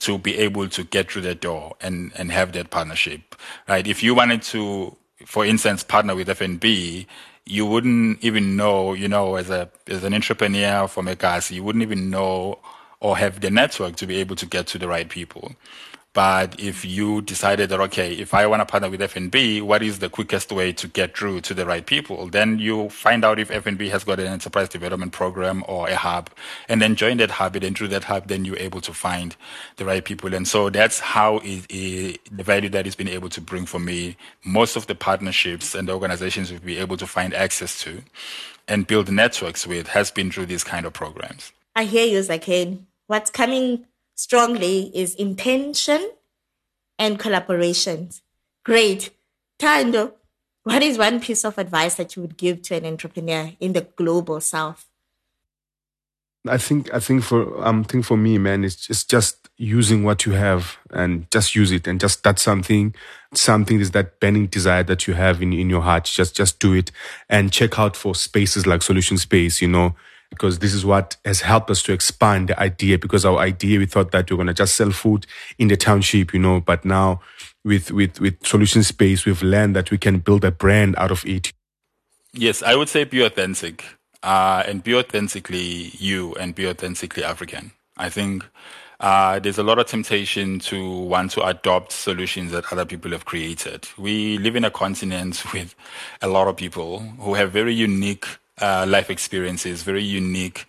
[0.00, 3.34] to be able to get through the door and, and have that partnership,
[3.68, 3.86] right?
[3.86, 7.06] If you wanted to, for instance, partner with FNB,
[7.46, 11.62] you wouldn't even know, you know, as a, as an entrepreneur from a gas, you
[11.62, 12.58] wouldn't even know
[13.00, 15.52] or have the network to be able to get to the right people.
[16.12, 20.00] But if you decided that, okay, if I want to partner with FNB, what is
[20.00, 22.26] the quickest way to get through to the right people?
[22.28, 26.28] Then you find out if FNB has got an enterprise development program or a hub
[26.68, 27.54] and then join that hub.
[27.54, 29.36] And then through that hub, then you're able to find
[29.76, 30.34] the right people.
[30.34, 33.78] And so that's how it, it, the value that it's been able to bring for
[33.78, 34.16] me.
[34.44, 38.02] Most of the partnerships and the organizations we've been able to find access to
[38.66, 41.52] and build networks with has been through these kind of programs.
[41.76, 42.80] I hear you, Zakheni.
[43.06, 43.86] What's coming
[44.20, 46.10] strongly is intention
[46.98, 48.20] and collaborations.
[48.64, 49.10] Great.
[49.58, 50.12] Thando,
[50.62, 53.86] what is one piece of advice that you would give to an entrepreneur in the
[53.96, 54.86] global south?
[56.46, 60.24] I think I think for um think for me, man, it's just just using what
[60.24, 62.94] you have and just use it and just start something.
[63.34, 66.04] Something is that burning desire that you have in, in your heart.
[66.04, 66.90] Just just do it
[67.28, 69.94] and check out for spaces like Solution Space, you know,
[70.30, 72.98] because this is what has helped us to expand the idea.
[72.98, 75.26] Because our idea, we thought that we are going to just sell food
[75.58, 77.20] in the township, you know, but now
[77.64, 81.24] with, with, with Solution Space, we've learned that we can build a brand out of
[81.26, 81.52] it.
[82.32, 83.84] Yes, I would say be authentic
[84.22, 87.72] uh, and be authentically you and be authentically African.
[87.96, 88.44] I think
[89.00, 93.24] uh, there's a lot of temptation to want to adopt solutions that other people have
[93.24, 93.88] created.
[93.98, 95.74] We live in a continent with
[96.22, 98.26] a lot of people who have very unique
[98.60, 100.66] uh, life experiences, very unique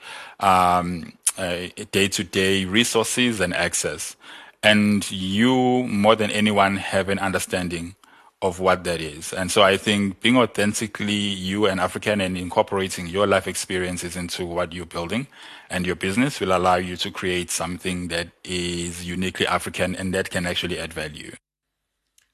[1.91, 4.15] day to day resources and access.
[4.63, 7.95] And you, more than anyone, have an understanding
[8.41, 9.33] of what that is.
[9.33, 14.45] And so I think being authentically you and African and incorporating your life experiences into
[14.45, 15.27] what you're building
[15.69, 20.31] and your business will allow you to create something that is uniquely African and that
[20.31, 21.31] can actually add value.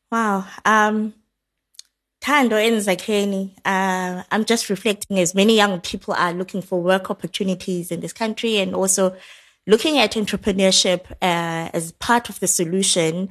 [0.09, 0.45] Wow.
[0.63, 1.13] Um,
[2.27, 7.09] Thando and Zakheni, uh, I'm just reflecting as many young people are looking for work
[7.09, 9.15] opportunities in this country and also
[9.65, 13.29] looking at entrepreneurship uh, as part of the solution.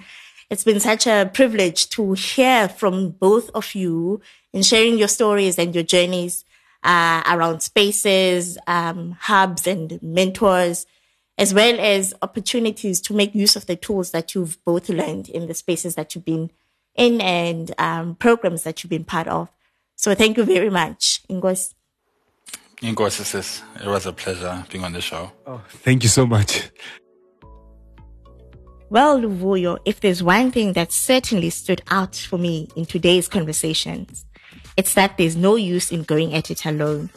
[0.48, 4.22] It's been such a privilege to hear from both of you
[4.54, 6.46] in sharing your stories and your journeys
[6.82, 10.86] uh, around spaces, um, hubs, and mentors,
[11.36, 15.48] as well as opportunities to make use of the tools that you've both learned in
[15.48, 16.50] the spaces that you've been
[16.96, 19.50] in and um, programs that you've been part of.
[19.96, 21.74] So thank you very much, Enkosi.
[22.82, 25.32] Enkosi, sis, it was a pleasure being on the show.
[25.46, 26.70] Oh, thank you so much.
[28.88, 34.24] Well, Luvuyo, if there's one thing that certainly stood out for me in today's conversations,
[34.76, 37.10] it's that there's no use in going at it alone.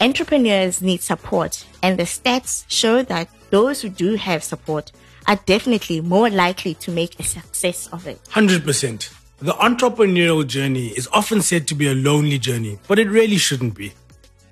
[0.00, 4.92] Entrepreneurs need support, and the stats show that those who do have support
[5.30, 8.20] are definitely more likely to make a success of it.
[8.24, 9.14] 100%.
[9.38, 13.74] The entrepreneurial journey is often said to be a lonely journey, but it really shouldn't
[13.74, 13.92] be.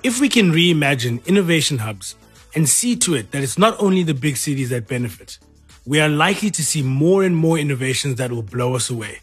[0.02, 2.14] If we can reimagine innovation hubs
[2.54, 5.38] and see to it that it's not only the big cities that benefit,
[5.84, 9.18] we are likely to see more and more innovations that will blow us away.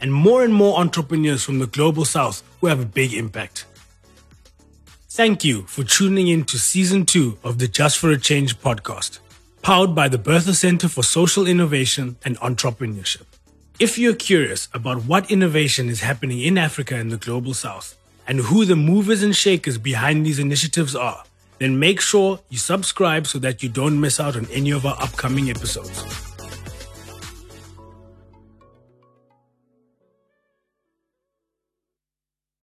[0.00, 3.64] and more and more entrepreneurs from the global south who have a big impact.
[5.08, 9.20] Thank you for tuning in to season two of the Just for a Change podcast,
[9.66, 13.24] powered by the Bertha Center for Social Innovation and Entrepreneurship.
[13.80, 17.98] If you're curious about what innovation is happening in Africa and the global south,
[18.28, 21.24] and who the movers and shakers behind these initiatives are,
[21.58, 24.96] then make sure you subscribe so that you don't miss out on any of our
[25.02, 26.35] upcoming episodes.